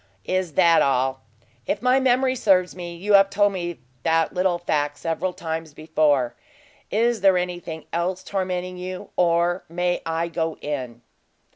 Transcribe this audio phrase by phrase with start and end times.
[0.25, 1.21] "Is that all?
[1.67, 6.33] If my memory serves me, you have told me that little fact several times before.
[6.89, 11.03] Is there anything else tormenting you, or may I go in?"